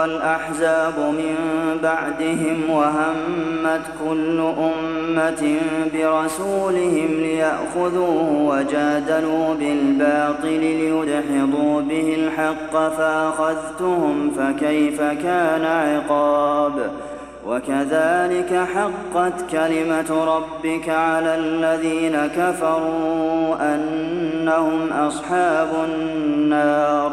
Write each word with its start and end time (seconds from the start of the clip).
والأحزاب 0.00 0.98
من 0.98 1.36
بعدهم 1.82 2.70
وهمت 2.70 3.82
كل 4.04 4.40
أمة 4.40 5.56
برسولهم 5.94 7.08
ليأخذوه 7.08 8.32
وجادلوا 8.32 9.54
بالباطل 9.54 10.60
ليدحضوا 10.60 11.80
به 11.80 12.16
الحق 12.18 12.72
فأخذتهم 12.72 14.30
فكيف 14.30 15.00
كان 15.00 15.64
عقاب؟ 15.64 16.90
وكذلك 17.46 18.66
حقت 18.74 19.50
كلمة 19.52 20.24
ربك 20.24 20.88
على 20.88 21.34
الذين 21.34 22.16
كفروا 22.36 23.74
أنهم 23.74 24.92
أصحاب 24.92 25.68
النار. 25.84 27.12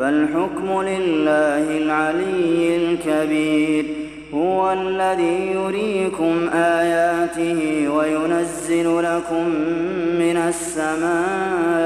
فالحكم 0.00 0.82
لله 0.82 1.78
العلي 1.78 2.76
الكبير. 2.76 3.84
هو 4.34 4.72
الذي 4.72 5.52
يريكم 5.52 6.48
آياته 6.54 7.88
وينزل 7.88 9.02
لكم 9.02 9.48
من 10.18 10.36
السماء 10.48 11.80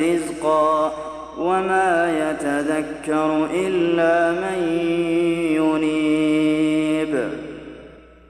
رزقا 0.00 0.92
وما 1.38 2.12
يتذكر 2.18 3.48
إلا 3.54 4.32
من 4.32 4.58
ينيب. 5.58 7.28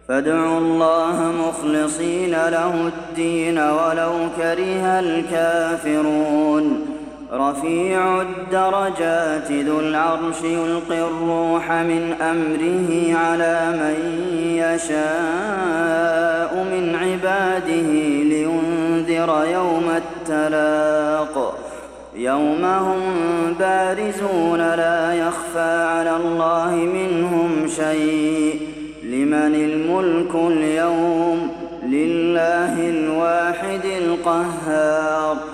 فادعوا 0.09 0.59
الله 0.59 1.33
مخلصين 1.49 2.31
له 2.31 2.89
الدين 2.89 3.59
ولو 3.59 4.13
كره 4.37 5.01
الكافرون. 5.01 6.94
رفيع 7.35 8.23
الدرجات 8.23 9.53
ذو 9.53 9.81
العرش 9.81 10.43
يلقي 10.45 11.01
الروح 11.01 11.73
من 11.73 12.15
أمره 12.21 13.19
على 13.19 13.61
من 13.73 13.97
يشاء 14.57 16.55
من 16.73 16.95
عباده 16.95 17.91
لينذر 18.31 19.47
يوم 19.53 19.91
التلاق. 19.97 21.59
يوم 22.17 22.65
هم 22.65 23.01
بارزون 23.59 24.59
لا 24.59 25.15
يخفى 25.15 25.87
على 25.95 26.17
الله 26.17 26.71
منهم 26.71 27.69
شيء. 27.69 28.69
لمن 29.03 29.55
الملك 29.55 30.35
اليوم؟ 30.35 31.51
لله 31.87 32.91
الواحد 32.91 33.85
القهار. 33.85 35.54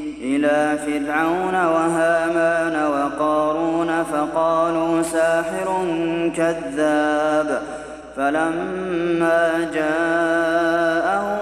إلى 0.35 0.77
فرعون 0.85 1.53
وهامان 1.53 2.91
وقارون 2.91 4.03
فقالوا 4.03 5.01
ساحر 5.01 5.85
كذاب 6.35 7.61
فلما 8.17 9.69
جاءهم 9.73 11.39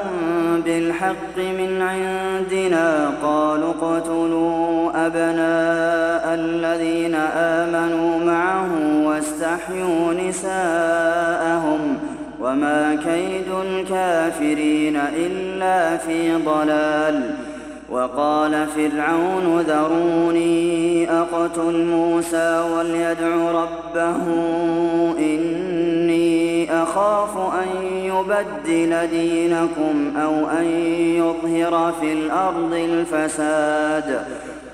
بالحق 0.66 1.38
من 1.38 1.82
عندنا 1.82 3.12
قالوا 3.24 3.74
اقتلوا 3.82 4.92
أبناء 5.08 6.34
الذين 6.34 7.16
آمنوا 7.36 8.20
معه 8.26 8.70
واستحيوا 9.06 10.14
نساءهم 10.14 11.98
وما 12.42 12.96
كيد 12.96 13.48
الكافرين 13.66 14.96
إلا 14.96 15.98
في 15.98 16.36
ضلال 16.36 17.34
وقال 17.92 18.68
فرعون 18.68 19.62
ذروني 19.68 21.12
أقتل 21.12 21.86
موسى 21.86 22.66
وليدع 22.76 23.52
ربه 23.52 24.24
إني 25.20 26.74
أخاف 26.84 27.38
أن 27.38 27.86
يبدل 27.86 29.08
دينكم 29.08 30.14
أو 30.18 30.48
أن 30.60 30.66
يظهر 31.16 31.94
في 32.02 32.14
الأرض 32.14 32.74
الفساد. 32.74 34.26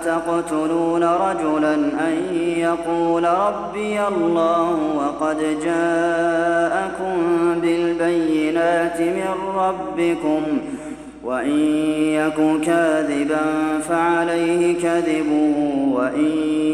أتقتلون 0.00 1.04
رجلا 1.04 1.74
أن 1.74 2.34
يقول 2.56 3.24
ربي 3.24 4.00
الله 4.08 4.78
وقد 4.96 5.38
جاءكم 5.64 7.16
بالبينات 7.60 9.00
من 9.00 9.34
ربكم 9.56 10.42
وإن 11.24 11.58
يك 12.14 12.60
كاذبا 12.66 13.42
فعليه 13.88 14.82
كذبه 14.82 15.54
وإن 15.92 16.30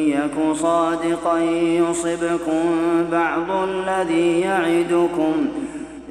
يك 0.08 0.56
صادقا 0.56 1.38
يصبكم 1.90 2.64
بعض 3.12 3.50
الذي 3.50 4.40
يعدكم 4.40 5.32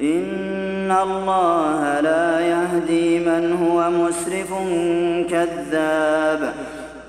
إن 0.00 0.96
الله 1.02 2.00
لا 2.00 2.40
يهدي 2.40 3.18
من 3.18 3.52
هو 3.62 3.90
مسرف 3.90 4.50
كذاب 5.30 6.54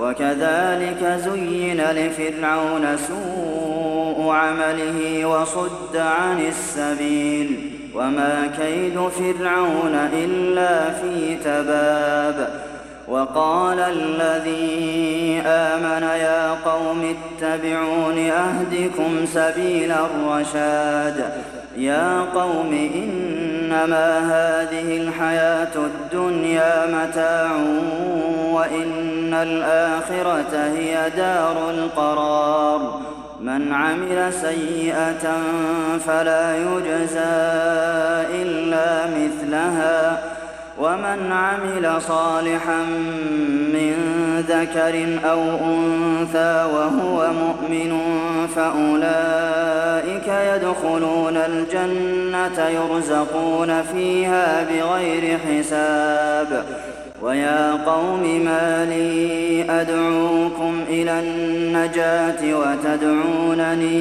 وكذلك 0.00 1.20
زين 1.24 1.80
لفرعون 1.80 2.96
سوء 2.96 4.32
عمله 4.32 5.26
وصد 5.26 5.96
عن 5.96 6.40
السبيل 6.40 7.70
وما 7.94 8.50
كيد 8.58 9.08
فرعون 9.08 9.94
إلا 10.12 10.90
في 10.90 11.36
تباب 11.44 12.66
وقال 13.08 13.78
الذي 13.78 15.42
آمن 15.46 16.02
يا 16.02 16.50
قوم 16.52 17.14
اتبعون 17.16 18.18
أهدكم 18.18 19.26
سبيل 19.26 19.92
الرشاد 19.92 21.24
يا 21.76 22.20
قوم 22.34 22.90
إنما 22.94 24.18
هذه 24.18 24.96
الحياة 24.96 25.72
الدنيا 25.76 26.86
متاع 26.86 27.56
وإن 28.66 29.34
الآخرة 29.34 30.56
هي 30.76 31.10
دار 31.16 31.70
القرار. 31.70 33.00
من 33.40 33.72
عمل 33.72 34.32
سيئة 34.32 35.38
فلا 36.06 36.56
يجزى 36.56 37.36
إلا 38.42 39.06
مثلها. 39.06 40.22
ومن 40.78 41.32
عمل 41.32 42.02
صالحا 42.02 42.82
من 43.74 43.96
ذكر 44.48 45.18
أو 45.30 45.40
أنثى 45.40 46.66
وهو 46.74 47.32
مؤمن 47.32 48.00
فأولئك 48.56 50.28
يدخلون 50.54 51.36
الجنة 51.36 52.68
يرزقون 52.68 53.82
فيها 53.82 54.66
بغير 54.70 55.38
حساب. 55.38 56.64
ويا 57.22 57.72
قوم 57.72 58.22
ما 58.44 58.84
لي 58.84 59.64
أدعوكم 59.70 60.84
إلى 60.88 61.20
النجاة 61.20 62.54
وتدعونني 62.54 63.96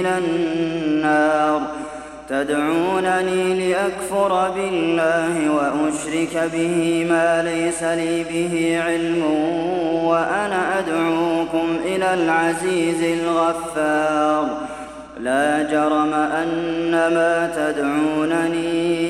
إلى 0.00 0.18
النار. 0.18 1.60
تدعونني 2.28 3.70
لأكفر 3.72 4.50
بالله 4.50 5.34
وأشرك 5.50 6.50
به 6.52 7.06
ما 7.10 7.42
ليس 7.42 7.82
لي 7.82 8.24
به 8.30 8.82
علم 8.86 9.22
وأنا 10.04 10.78
أدعوكم 10.78 11.76
إلى 11.84 12.14
العزيز 12.14 13.02
الغفار. 13.02 14.44
لا 15.20 15.62
جرم 15.62 16.12
أن 16.14 16.90
ما 16.90 17.50
تدعونني 17.56 19.09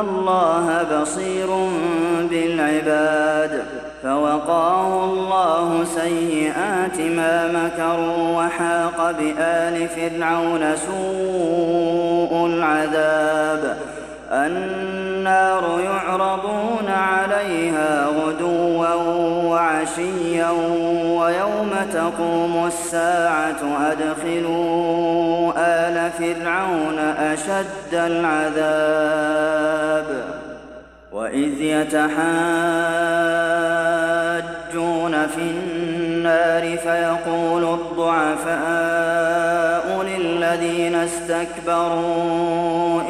الله 0.00 0.82
بصير 0.82 1.46
بالعباد 2.30 3.64
فوقاه 4.02 5.04
الله 5.04 5.84
سيئات 5.84 7.00
ما 7.00 7.48
مكروا 7.48 8.38
وحاق 8.38 9.10
بآل 9.10 9.88
فرعون 9.88 10.76
سوء 10.76 12.46
العذاب 12.46 13.76
النار 14.32 15.80
يعرضون 15.84 16.88
عليها 16.88 18.06
غدوا 18.06 18.94
وعشيا 19.44 20.50
ويوم 21.20 21.70
تقوم 21.92 22.66
الساعة 22.66 23.90
أدخلوا 23.90 25.52
آل 25.56 26.10
فرعون 26.10 26.98
أشد 26.98 27.94
العذاب 27.94 29.44
وإذ 31.12 31.60
يتحاجون 31.60 32.12
في 35.26 35.40
النار 35.40 36.76
فيقول 36.76 37.64
الضعفاء 37.64 38.62
للذين 40.02 40.94
استكبروا 40.94 43.00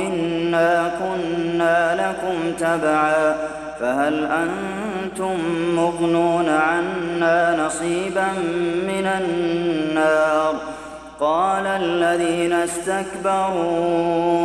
إنا 0.52 0.90
كنا 0.98 1.94
لكم 1.94 2.52
تبعا 2.58 3.36
فهل 3.80 4.24
أنتم 4.24 5.38
مغنون 5.76 6.48
عنا 6.48 7.66
نصيبا 7.66 8.32
من 8.86 9.06
النار 9.20 10.54
قال 11.20 11.66
الذين 11.66 12.52
استكبروا 12.52 13.72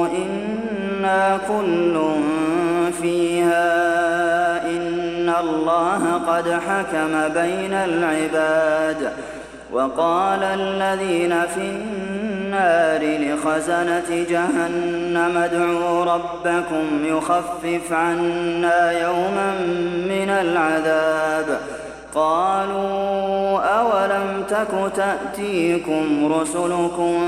إنا 0.08 1.40
كل 1.48 2.00
فيها 3.02 3.86
إن 4.66 5.34
الله 5.40 6.22
قد 6.28 6.50
حكم 6.50 7.34
بين 7.34 7.74
العباد 7.74 9.12
وقال 9.74 10.44
الذين 10.44 11.42
في 11.56 11.72
النار 12.58 13.34
لخزنة 13.34 14.26
جهنم. 14.30 15.38
ادعوا 15.38 16.06
ربكم 16.06 17.06
يخفف 17.06 17.94
عنا 17.94 18.92
يوما 18.92 19.52
من 20.08 20.30
العذاب. 20.30 21.60
قالوا 22.16 23.60
أولم 23.60 24.44
تك 24.50 24.92
تأتيكم 24.96 26.34
رسلكم 26.34 27.20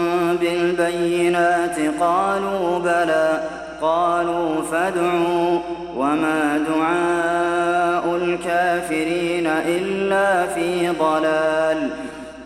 بالبينات؟ 0.42 1.76
قالوا 2.00 2.80
بلى. 2.80 3.40
قالوا 3.82 4.62
فادعوا. 4.72 5.60
وما 5.96 6.64
دعاء 6.70 8.16
الكافرين 8.16 9.48
إلا 9.48 10.48
في 10.48 10.90
ضلال. 10.90 11.90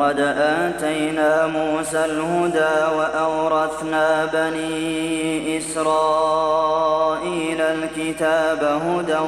ولقد 0.00 0.20
آتينا 0.38 1.46
موسى 1.46 2.04
الهدى 2.04 2.96
وأورثنا 2.96 4.28
بني 4.32 5.58
إسرائيل 5.58 7.60
الكتاب 7.60 8.64
هدى 8.64 9.18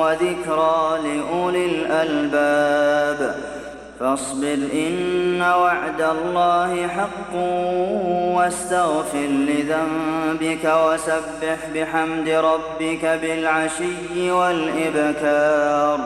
وذكرى 0.00 0.98
لأولي 1.04 1.66
الألباب. 1.66 3.34
فاصبر 4.00 4.58
إن 4.72 5.42
وعد 5.42 6.00
الله 6.00 6.88
حق 6.88 7.34
واستغفر 8.36 9.18
لذنبك 9.18 10.72
وسبح 10.86 11.58
بحمد 11.74 12.28
ربك 12.28 13.04
بالعشي 13.22 14.30
والإبكار. 14.30 15.98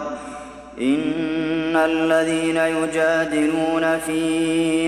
إن 0.81 1.77
الذين 1.77 2.57
يجادلون 2.57 3.99
في 4.07 4.21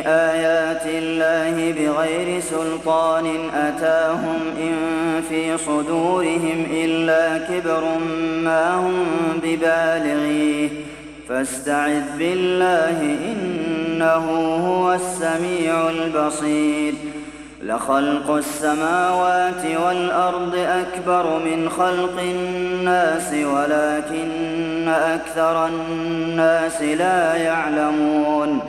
آيات 0.06 0.82
الله 0.86 1.72
بغير 1.72 2.40
سلطان 2.40 3.26
أتاهم 3.54 4.40
إن 4.60 4.76
في 5.28 5.58
صدورهم 5.58 6.66
إلا 6.72 7.38
كبر 7.38 7.84
ما 8.44 8.74
هم 8.74 9.06
ببالغيه 9.42 10.68
فاستعذ 11.28 12.02
بالله 12.18 13.16
إنه 13.32 14.26
هو 14.66 14.92
السميع 14.92 15.90
البصير 15.90 16.94
لخلق 17.62 18.30
السماوات 18.30 19.64
والأرض 19.86 20.54
أكبر 20.54 21.38
من 21.38 21.68
خلق 21.68 22.20
الناس 22.22 23.32
ولكن 23.32 24.49
أكثر 24.88 25.66
الناس 25.66 26.82
لا 26.82 27.36
يعلمون 27.36 28.60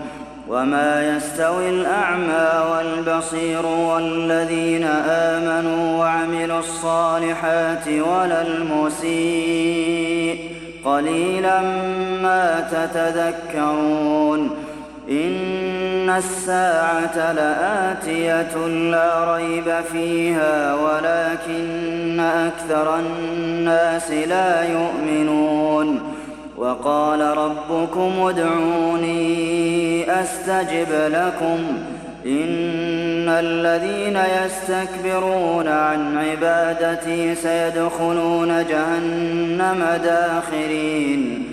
وما 0.49 1.15
يستوي 1.15 1.69
الأعمى 1.69 2.49
والبصير 2.71 3.65
والذين 3.65 4.83
آمنوا 5.09 5.99
وعملوا 5.99 6.59
الصالحات 6.59 7.87
ولا 7.87 8.41
المسيء 8.41 10.39
قليلا 10.85 11.61
ما 12.21 12.67
تتذكرون 12.71 14.49
إن 15.09 16.09
الساعة 16.09 17.33
لآتية 17.33 18.67
لا 18.67 19.35
ريب 19.35 19.73
فيها 19.91 20.75
ولكن 20.75 22.19
أكثر 22.19 22.99
الناس 22.99 24.11
لا 24.11 24.63
يؤمنون 24.63 26.00
وقال 26.61 27.21
ربكم 27.21 28.11
ادعوني 28.19 29.31
أستجب 30.21 30.87
لكم. 30.91 31.57
إن 32.25 33.29
الذين 33.29 34.19
يستكبرون 34.45 35.67
عن 35.67 36.17
عبادتي 36.17 37.35
سيدخلون 37.35 38.65
جهنم 38.69 39.99
داخرين. 40.03 41.47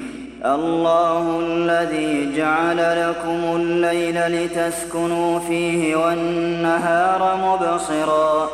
الله 0.45 1.41
الذي 1.41 2.37
جعل 2.37 3.09
لكم 3.09 3.57
الليل 3.57 4.45
لتسكنوا 4.45 5.39
فيه 5.39 5.97
والنهار 5.97 7.37
مبصرا. 7.45 8.49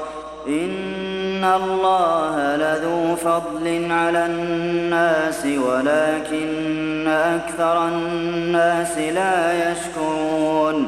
إن 0.49 1.04
الله 1.45 2.57
لذو 2.57 3.17
فضل 3.17 3.93
على 3.93 4.27
الناس 4.27 5.47
ولكن 5.47 7.09
أكثر 7.09 7.89
الناس 7.89 8.99
لا 8.99 9.71
يشكرون 9.71 10.87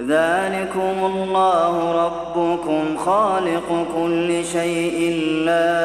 ذلكم 0.00 0.96
الله 1.04 2.04
ربكم 2.04 2.96
خالق 2.96 3.86
كل 3.96 4.44
شيء 4.44 5.20
لا 5.44 5.80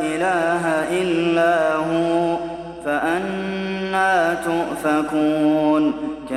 إله 0.00 0.64
إلا 1.02 1.74
هو 1.76 2.36
فأنا 2.84 4.36
تؤفكون 4.44 6.17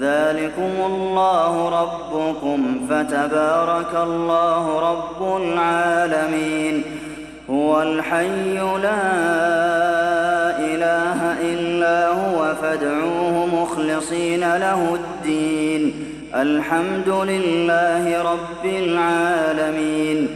ذلكم 0.00 0.70
الله 0.86 1.68
ربكم 1.82 2.86
فتبارك 2.90 3.94
الله 3.94 4.80
رب 4.90 5.42
العالمين. 5.42 6.82
هو 7.50 7.82
الحي 7.82 8.54
لا 8.58 9.02
إله 10.58 11.20
إلا 11.52 12.08
هو 12.08 12.54
فادعوه 12.62 13.46
مخلصين 13.62 14.40
له 14.40 14.94
الدين. 14.94 15.94
الحمد 16.34 17.08
لله 17.08 18.22
رب 18.22 18.64
العالمين. 18.64 20.28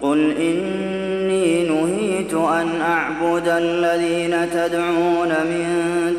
قل 0.00 0.34
إني 0.40 1.68
نهيت 1.68 2.34
أن 2.34 2.68
أعبد 2.80 3.48
الذين 3.48 4.50
تدعون 4.50 5.28
من 5.28 5.66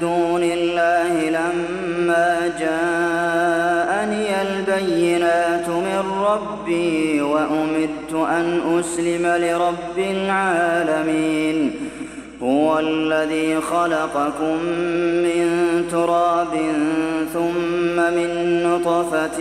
دون 0.02 0.44
الله 0.44 1.30
لما 1.30 1.71
جاءني 2.60 4.42
البينات 4.42 5.68
من 5.68 6.04
ربي 6.32 7.22
وأمدت 7.22 8.14
أن 8.14 8.60
أسلم 8.80 9.26
لرب 9.26 9.98
العالمين. 9.98 11.72
هو 12.44 12.80
الذي 12.80 13.62
خلقكم 13.62 14.58
من 15.26 15.48
تراب 15.92 16.54
ثم 17.34 17.96
من 17.96 18.64
نطفة 18.64 19.40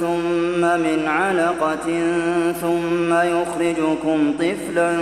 ثم 0.00 0.60
من 0.60 1.04
علقة 1.06 1.88
ثم 2.60 3.14
يخرجكم 3.14 4.34
طفلا 4.38 4.96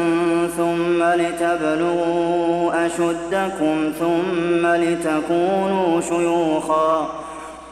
ثم 0.57 1.03
لتبلغوا 1.03 2.87
أشدكم 2.87 3.93
ثم 3.99 4.67
لتكونوا 4.67 6.01
شيوخا. 6.01 7.09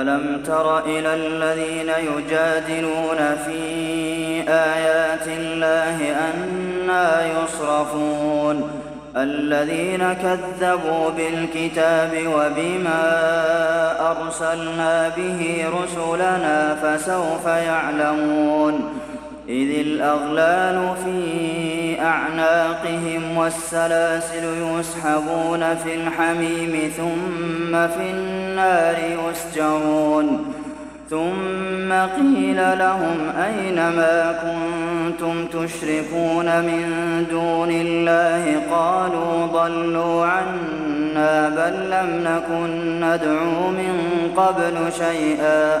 ألم 0.00 0.42
تر 0.46 0.78
إلى 0.78 1.14
الذين 1.14 1.88
يجادلون 1.88 3.36
في 3.46 3.60
آيات 4.48 5.28
الله 5.28 6.16
أنا 6.28 7.26
يصرفون 7.26 8.70
الذين 9.16 10.12
كذبوا 10.12 11.10
بالكتاب 11.16 12.10
وبما 12.26 13.02
أرسلنا 14.10 15.08
به 15.16 15.64
رسلنا 15.82 16.76
فسوف 16.82 17.46
يعلمون 17.46 18.92
إذ 19.48 19.80
الأغلال 19.80 20.94
في 21.04 22.00
أعناقهم 22.00 23.36
والسلاسل 23.36 24.44
يسحبون 24.44 25.74
في 25.74 25.94
الحميم 25.94 26.90
ثم 26.96 27.72
في 27.72 28.10
النار 28.10 28.96
يسجرون. 28.98 30.52
ثم 31.10 31.92
قيل 31.92 32.78
لهم 32.78 33.18
أين 33.44 33.74
ما 33.74 34.38
كنتم 34.42 35.46
تشركون 35.46 36.60
من 36.60 36.82
دون 37.30 37.70
الله؟ 37.70 38.62
قالوا 38.70 39.46
ضلوا 39.46 40.26
عنا 40.26 41.48
بل 41.48 41.90
لم 41.90 42.24
نكن 42.24 43.00
ندعو 43.00 43.70
من 43.70 43.94
قبل 44.36 44.92
شيئا. 44.92 45.80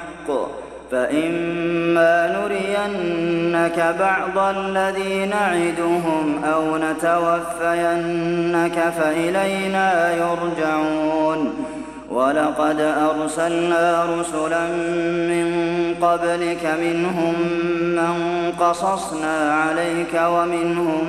فإما 0.91 2.37
نرينك 2.39 3.95
بعض 3.99 4.55
الذي 4.57 5.25
نعدهم 5.25 6.41
أو 6.53 6.77
نتوفينك 6.77 7.33
فإلينا 8.99 10.13
يرجعون. 10.13 11.53
ولقد 12.09 12.81
أرسلنا 12.81 14.05
رسلا 14.05 14.67
من 15.31 15.47
قبلك 16.01 16.77
منهم 16.81 17.33
من 17.81 18.15
قصصنا 18.59 19.53
عليك 19.53 20.21
ومنهم 20.27 21.05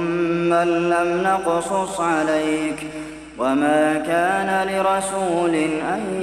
من 0.51 0.89
لم 0.91 1.23
نقصص 1.23 2.01
عليك 2.01 2.77
ۖ. 2.79 3.03
وما 3.39 4.03
كان 4.07 4.69
لرسول 4.69 5.55
أن 5.95 6.23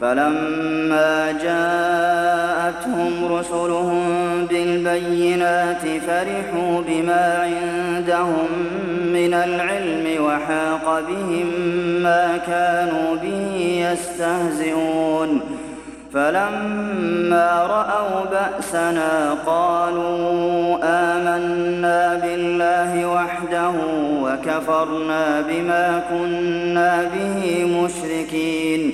فلما 0.00 1.32
جاءتهم 1.42 3.12
رسلهم 3.34 4.04
بالبينات 4.50 5.82
فرحوا 6.06 6.82
بما 6.88 7.38
عندهم 7.42 8.48
من 9.12 9.34
العلم 9.34 10.24
وحاق 10.24 11.00
بهم 11.08 11.46
ما 12.02 12.36
كانوا 12.46 13.16
به 13.22 13.56
يستهزئون. 13.92 15.40
فلما 16.14 17.66
رأوا 17.66 18.24
بأسنا 18.30 19.34
قالوا 19.46 20.78
آمنا 20.82 22.20
بالله 22.22 23.06
وحده 23.06 23.72
وكفرنا 24.22 25.40
بما 25.48 26.02
كنا 26.10 27.10
به 27.14 27.64
مشركين. 27.64 28.93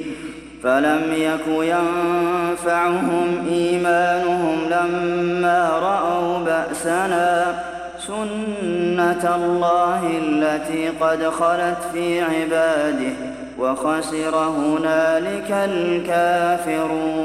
فلم 0.62 1.12
يك 1.12 1.46
ينفعهم 1.46 3.46
إيمانهم 3.50 4.58
لما 4.70 5.70
رأوا 5.82 6.38
بأسنا 6.38 7.54
سنة 7.98 9.36
الله 9.36 10.10
التي 10.22 10.88
قد 10.88 11.28
خلت 11.28 11.78
في 11.92 12.22
عباده 12.22 13.12
وخسر 13.58 14.36
هنالك 14.36 15.50
الكافرون. 15.50 17.20